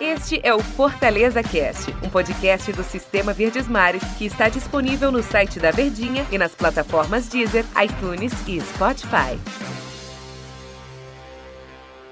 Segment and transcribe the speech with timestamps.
[0.00, 5.22] Este é o Fortaleza Cast, um podcast do Sistema Verdes Mares que está disponível no
[5.22, 9.38] site da Verdinha e nas plataformas Deezer, iTunes e Spotify.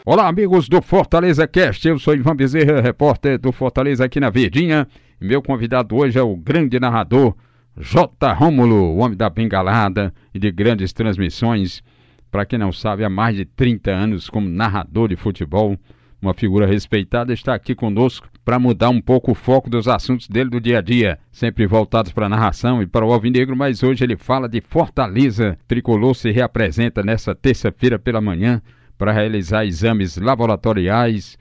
[0.05, 1.89] Olá, amigos do Fortaleza Cast.
[1.89, 4.87] Eu sou Ivan Bezerra, repórter do Fortaleza aqui na Verdinha.
[5.19, 7.35] E meu convidado hoje é o grande narrador
[7.79, 8.33] J.
[8.35, 11.83] Rômulo, o homem da bengalada e de grandes transmissões.
[12.31, 15.79] Para quem não sabe, há mais de 30 anos como narrador de futebol
[16.27, 20.51] uma figura respeitada, está aqui conosco para mudar um pouco o foco dos assuntos dele
[20.51, 24.05] do dia a dia, sempre voltados para a narração e para o Alvinegro, mas hoje
[24.05, 25.57] ele fala de Fortaleza.
[25.69, 28.61] Tricolor se reapresenta nesta terça-feira pela manhã
[28.99, 31.39] para realizar exames laboratoriais,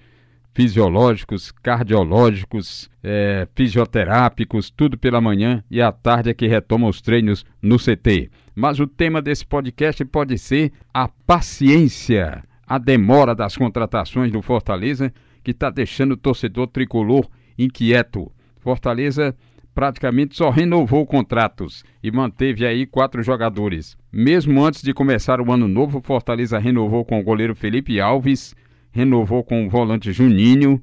[0.53, 7.45] fisiológicos, cardiológicos, é, fisioterápicos, tudo pela manhã e à tarde é que retoma os treinos
[7.61, 8.29] no CT.
[8.55, 15.13] Mas o tema desse podcast pode ser a paciência a demora das contratações do Fortaleza,
[15.43, 18.31] que está deixando o torcedor tricolor inquieto.
[18.57, 19.35] Fortaleza
[19.75, 23.97] praticamente só renovou contratos e manteve aí quatro jogadores.
[24.11, 28.55] Mesmo antes de começar o ano novo, Fortaleza renovou com o goleiro Felipe Alves,
[28.91, 30.81] renovou com o volante Juninho,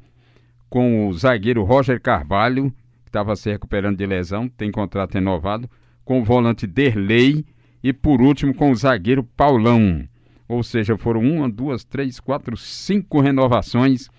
[0.69, 2.71] com o zagueiro Roger Carvalho,
[3.03, 5.69] que estava se recuperando de lesão, tem contrato renovado,
[6.05, 7.45] com o volante Derlei
[7.83, 10.07] e por último com o zagueiro Paulão.
[10.53, 14.11] Ou seja, foram uma, duas, três, quatro, cinco renovações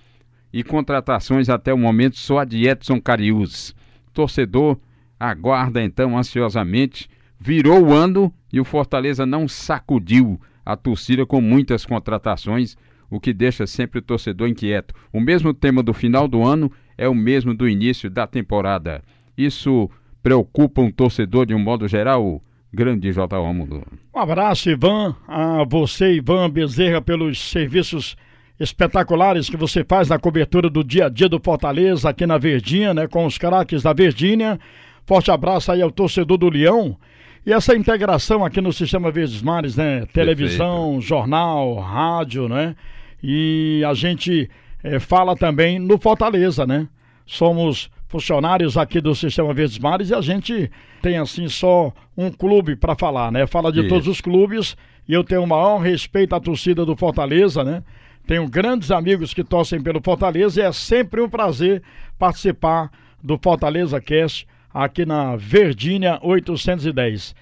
[0.51, 3.75] e contratações até o momento só a de Edson Carius.
[4.11, 4.79] Torcedor
[5.19, 7.07] aguarda então ansiosamente.
[7.39, 12.75] Virou o ano e o Fortaleza não sacudiu a torcida com muitas contratações,
[13.11, 14.95] o que deixa sempre o torcedor inquieto.
[15.13, 19.03] O mesmo tema do final do ano é o mesmo do início da temporada.
[19.37, 19.87] Isso
[20.23, 22.41] preocupa um torcedor de um modo geral?
[22.73, 23.37] Grande J.
[23.37, 23.83] Rômulo.
[24.15, 28.17] Um abraço, Ivan, a você, Ivan Bezerra, pelos serviços
[28.59, 32.93] espetaculares que você faz na cobertura do dia a dia do Fortaleza aqui na Verdinha,
[32.93, 34.59] né, com os craques da Verdinha.
[35.05, 36.97] Forte abraço aí ao torcedor do Leão.
[37.45, 40.05] E essa integração aqui no Sistema Verdes Mares, né?
[40.13, 41.01] Televisão, Perfeito.
[41.01, 42.73] jornal, rádio, né?
[43.21, 44.49] E a gente
[44.81, 46.87] é, fala também no Fortaleza, né?
[47.25, 50.69] Somos funcionários aqui do Sistema Verdes Mares e a gente
[51.01, 53.47] tem assim só um clube para falar, né?
[53.47, 53.89] Fala de Isso.
[53.89, 54.77] todos os clubes
[55.09, 57.83] e eu tenho o maior respeito à torcida do Fortaleza, né?
[58.27, 61.81] Tenho grandes amigos que torcem pelo Fortaleza e é sempre um prazer
[62.19, 62.91] participar
[63.21, 67.33] do Fortaleza Cast aqui na Verdinha 810.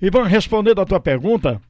[0.00, 1.60] Ivan, respondendo a tua pergunta,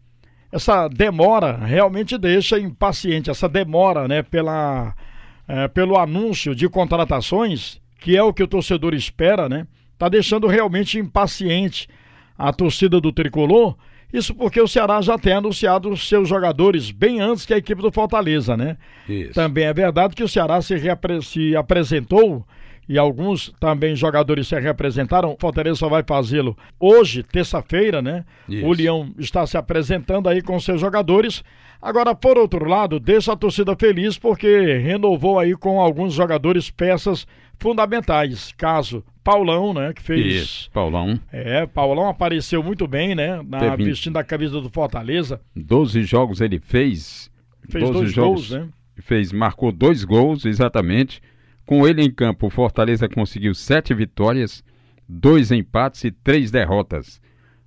[0.53, 4.95] essa demora realmente deixa impaciente, essa demora, né, pela,
[5.49, 9.67] é, pelo anúncio de contratações que é o que o torcedor espera, né?
[9.99, 11.89] Tá deixando realmente impaciente
[12.37, 13.77] a torcida do tricolor.
[14.13, 17.83] Isso porque o Ceará já tem anunciado os seus jogadores bem antes que a equipe
[17.83, 18.77] do Fortaleza, né?
[19.09, 19.33] Isso.
[19.33, 20.77] Também é verdade que o Ceará se,
[21.23, 22.47] se apresentou
[22.89, 25.33] e alguns também jogadores se representaram.
[25.33, 28.25] O Fortaleza só vai fazê-lo hoje, terça-feira, né?
[28.49, 28.67] Isso.
[28.67, 31.43] O Leão está se apresentando aí com seus jogadores.
[31.81, 37.27] Agora, por outro lado, deixa a torcida feliz porque renovou aí com alguns jogadores peças
[37.59, 38.53] fundamentais.
[38.57, 40.35] Caso Paulão, né, que fez.
[40.35, 41.19] Isso, Paulão.
[41.33, 43.85] É, Paulão apareceu muito bem, né, na, Teve...
[43.85, 45.41] vestindo a camisa do Fortaleza.
[45.57, 47.31] Doze jogos ele fez.
[47.71, 48.69] Fez dois jogos, gols, né?
[48.99, 51.23] Fez, marcou dois gols, exatamente.
[51.67, 54.63] Com ele em campo, o Fortaleza conseguiu sete vitórias,
[55.09, 57.23] dois empates e três derrotas.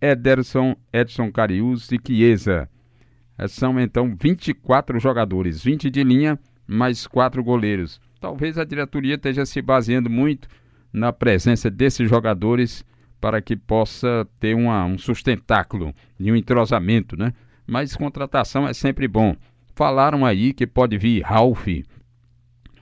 [0.00, 2.68] Ederson, Edson Carius e Chiesa.
[3.48, 8.00] São então 24 jogadores, 20 de linha, mais 4 goleiros.
[8.20, 10.48] Talvez a diretoria esteja se baseando muito
[10.92, 12.84] na presença desses jogadores
[13.20, 17.32] para que possa ter uma, um sustentáculo e um entrosamento, né?
[17.66, 19.36] Mas contratação é sempre bom.
[19.74, 21.66] Falaram aí que pode vir Ralph,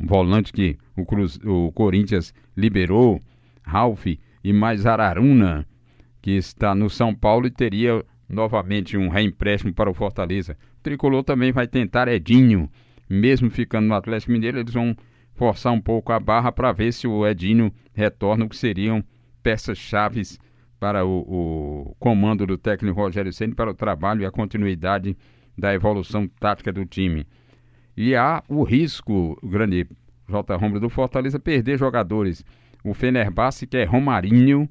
[0.01, 3.21] volante que o, Cruz, o Corinthians liberou,
[3.63, 4.07] Ralph
[4.43, 5.67] e mais Araruna,
[6.29, 10.59] que está no São Paulo e teria novamente um reempréstimo para o Fortaleza.
[10.79, 12.69] O Tricolor também vai tentar Edinho,
[13.09, 14.95] mesmo ficando no Atlético Mineiro, eles vão
[15.33, 19.03] forçar um pouco a barra para ver se o Edinho retorna, o que seriam
[19.43, 20.39] peças chaves
[20.79, 25.17] para o, o comando do técnico Rogério Ceni para o trabalho e a continuidade
[25.57, 27.27] da evolução tática do time.
[27.97, 29.89] E há o risco, o grande
[30.29, 30.57] J.
[30.57, 32.45] Romulo do Fortaleza, perder jogadores.
[32.85, 34.69] O Fenerbahçe, que é Romarinho,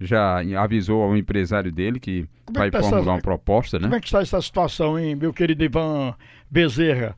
[0.00, 3.84] já avisou ao empresário dele que Como é vai é formular uma proposta, né?
[3.84, 6.14] Como é que está essa situação, hein, meu querido Ivan
[6.50, 7.16] Bezerra?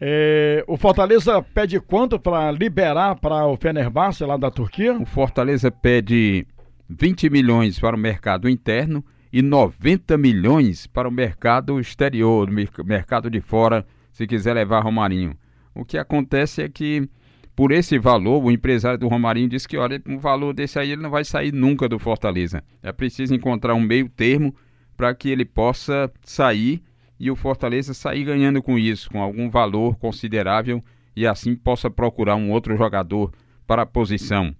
[0.00, 4.94] É, o Fortaleza pede quanto para liberar para o Fenerbahçe lá da Turquia?
[4.98, 6.46] O Fortaleza pede
[6.88, 12.50] 20 milhões para o mercado interno e 90 milhões para o mercado exterior,
[12.84, 15.36] mercado de fora, se quiser levar Romarinho.
[15.74, 17.08] O que acontece é que
[17.54, 21.02] por esse valor, o empresário do Romarinho disse que, olha, um valor desse aí ele
[21.02, 22.64] não vai sair nunca do Fortaleza.
[22.82, 24.54] É preciso encontrar um meio termo
[24.96, 26.82] para que ele possa sair
[27.20, 30.82] e o Fortaleza sair ganhando com isso, com algum valor considerável
[31.14, 33.32] e assim possa procurar um outro jogador
[33.66, 34.54] para a posição.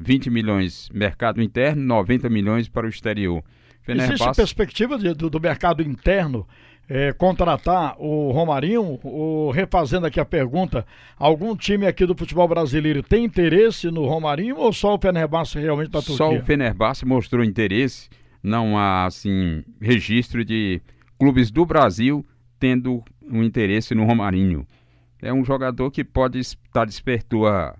[0.00, 3.42] 20 milhões mercado interno, 90 milhões para o exterior.
[3.86, 6.46] Existe perspectiva de, do, do, mercado interno
[6.88, 8.98] é, contratar o Romarinho?
[9.02, 10.86] Ou, refazendo aqui a pergunta,
[11.16, 15.88] algum time aqui do futebol brasileiro tem interesse no Romarinho ou só o Fenerbahçe realmente
[15.88, 18.08] está Só o Fenerbahçe mostrou interesse,
[18.42, 20.80] não há assim registro de
[21.18, 22.24] clubes do Brasil
[22.58, 24.66] tendo um interesse no Romarinho.
[25.20, 27.76] É um jogador que pode estar despertou a,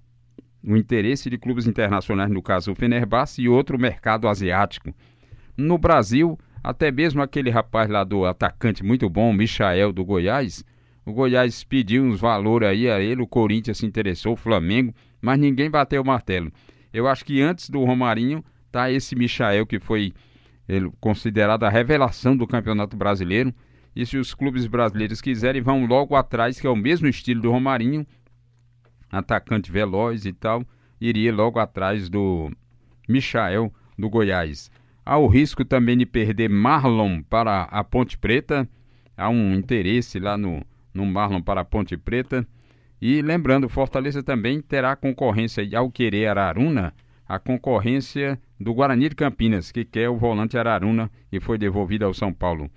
[0.62, 4.92] o interesse de clubes internacionais, no caso o Fenerbahçe, e outro mercado asiático.
[5.56, 10.64] No Brasil, até mesmo aquele rapaz lá do atacante muito bom, Michael do Goiás,
[11.04, 15.38] o Goiás pediu uns valores aí a ele, o Corinthians se interessou, o Flamengo, mas
[15.38, 16.52] ninguém bateu o martelo.
[16.92, 20.12] Eu acho que antes do Romarinho tá esse Michael que foi
[20.68, 23.54] ele, considerado a revelação do Campeonato Brasileiro.
[23.96, 27.50] E se os clubes brasileiros quiserem, vão logo atrás, que é o mesmo estilo do
[27.50, 28.06] Romarinho,
[29.10, 30.62] atacante veloz e tal,
[31.00, 32.50] iria logo atrás do
[33.08, 34.70] Michael do Goiás.
[35.08, 38.68] Há o risco também de perder Marlon para a Ponte Preta.
[39.16, 40.62] Há um interesse lá no,
[40.92, 42.46] no Marlon para a Ponte Preta.
[43.00, 46.92] E lembrando, Fortaleza também terá concorrência ao querer Araruna
[47.26, 52.12] a concorrência do Guarani de Campinas, que quer o volante Araruna e foi devolvido ao
[52.12, 52.70] São Paulo.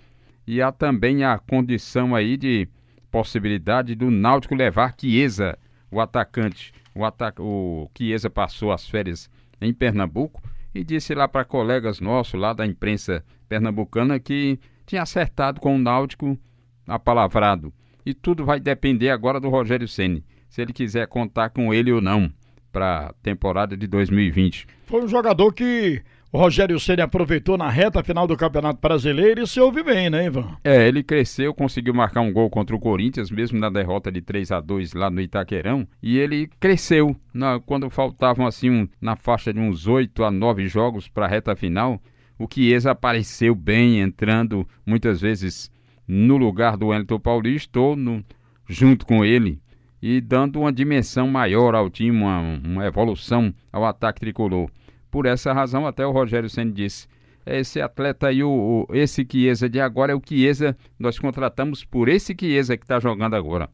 [0.46, 2.66] E há também a condição aí de
[3.10, 5.58] possibilidade do Náutico levar Chiesa,
[5.90, 6.72] o atacante.
[6.94, 9.28] O, atac o Chiesa passou as férias
[9.60, 10.42] em Pernambuco
[10.74, 15.78] e disse lá para colegas nossos lá da imprensa pernambucana que tinha acertado com o
[15.78, 16.38] Náutico
[16.86, 17.72] apalavrado.
[18.04, 22.00] E tudo vai depender agora do Rogério Ceni, se ele quiser contar com ele ou
[22.00, 22.32] não
[22.72, 24.66] para a temporada de 2020.
[24.86, 29.46] Foi um jogador que o Rogério Ceni aproveitou na reta final do Campeonato Brasileiro e
[29.46, 30.56] se ouve bem, né, Ivan?
[30.64, 34.50] É, ele cresceu, conseguiu marcar um gol contra o Corinthians, mesmo na derrota de 3
[34.50, 39.52] a 2 lá no Itaquerão, e ele cresceu na, quando faltavam assim um, na faixa
[39.52, 42.00] de uns 8 a 9 jogos para a reta final.
[42.38, 45.70] O Chiesa apareceu bem, entrando muitas vezes
[46.08, 48.24] no lugar do Wellington Paulista ou no,
[48.66, 49.60] junto com ele
[50.00, 54.68] e dando uma dimensão maior ao time, uma, uma evolução ao ataque tricolor.
[55.12, 57.06] Por essa razão, até o Rogério Senna disse:
[57.46, 58.50] esse atleta aí, o,
[58.88, 62.98] o, esse Chiesa de agora é o Chiesa, nós contratamos por esse Chiesa que está
[62.98, 63.68] jogando agora.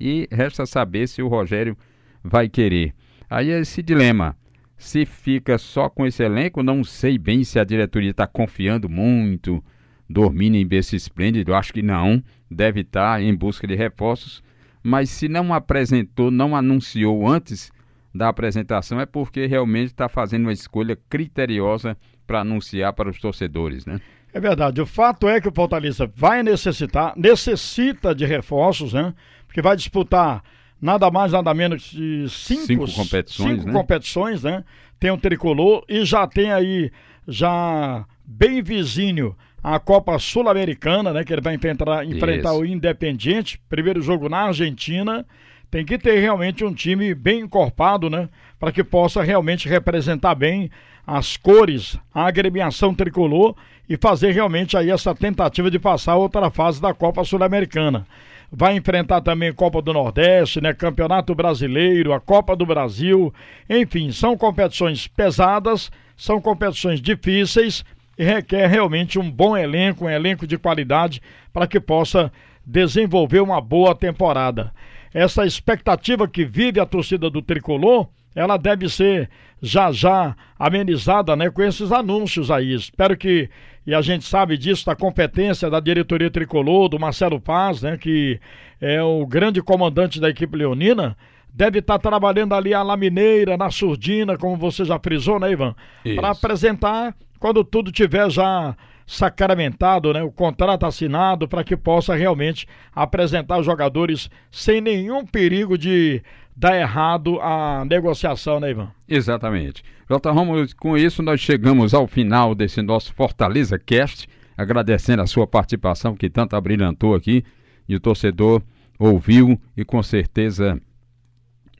[0.00, 1.76] E resta saber se o Rogério
[2.24, 2.94] vai querer.
[3.28, 4.36] Aí é esse dilema.
[4.76, 9.62] Se fica só com esse elenco, não sei bem se a diretoria está confiando muito,
[10.08, 11.54] dormindo em berço esplêndido.
[11.54, 12.22] Acho que não.
[12.50, 14.42] Deve estar tá em busca de reforços
[14.82, 17.70] mas se não apresentou, não anunciou antes
[18.14, 23.86] da apresentação, é porque realmente está fazendo uma escolha criteriosa para anunciar para os torcedores,
[23.86, 24.00] né?
[24.32, 24.80] É verdade.
[24.80, 29.14] O fato é que o Fortaleza vai necessitar, necessita de reforços, né?
[29.46, 30.42] Porque vai disputar
[30.80, 33.72] nada mais, nada menos de cinco, cinco competições, cinco né?
[33.72, 34.64] competições, né?
[35.00, 36.92] tem o tricolor e já tem aí,
[37.26, 41.24] já bem vizinho, a Copa Sul-Americana, né?
[41.24, 45.26] Que ele vai enfrentar, enfrentar o Independiente, primeiro jogo na Argentina.
[45.70, 48.28] Tem que ter realmente um time bem encorpado, né?
[48.58, 50.70] Para que possa realmente representar bem
[51.06, 53.54] as cores, a agremiação tricolor
[53.88, 58.06] e fazer realmente aí essa tentativa de passar outra fase da Copa Sul-Americana.
[58.52, 60.74] Vai enfrentar também Copa do Nordeste, né?
[60.74, 63.32] Campeonato Brasileiro, a Copa do Brasil.
[63.68, 67.84] Enfim, são competições pesadas, são competições difíceis
[68.18, 71.22] e requer realmente um bom elenco, um elenco de qualidade
[71.52, 72.32] para que possa
[72.66, 74.72] desenvolver uma boa temporada.
[75.12, 79.28] Essa expectativa que vive a torcida do tricolor, ela deve ser
[79.60, 82.74] já já amenizada, né, com esses anúncios aí.
[82.74, 83.50] Espero que
[83.86, 88.38] e a gente sabe disso da competência da diretoria tricolor, do Marcelo Paz, né, que
[88.80, 91.16] é o grande comandante da equipe leonina,
[91.52, 95.74] deve estar tá trabalhando ali a Lamineira, na Surdina, como você já frisou, né, Ivan?
[96.14, 98.76] Para apresentar quando tudo tiver já
[99.10, 102.64] sacramentado, né, o contrato assinado para que possa realmente
[102.94, 106.22] apresentar os jogadores sem nenhum perigo de
[106.56, 108.88] dar errado a negociação, né, Ivan?
[109.08, 109.82] Exatamente.
[110.08, 115.44] Jota Romulo, com isso nós chegamos ao final desse nosso Fortaleza Cast, agradecendo a sua
[115.44, 117.42] participação que tanto abrilhantou aqui
[117.88, 118.62] e o torcedor
[118.96, 120.80] ouviu e com certeza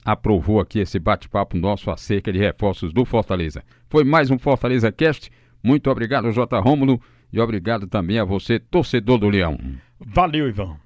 [0.05, 3.63] aprovou aqui esse bate-papo nosso acerca de reforços do Fortaleza.
[3.89, 5.31] Foi mais um Fortaleza Cast.
[5.63, 6.59] Muito obrigado, J.
[6.59, 7.01] Rômulo,
[7.33, 9.59] e obrigado também a você, torcedor do Leão.
[9.99, 10.77] Valeu, Ivan.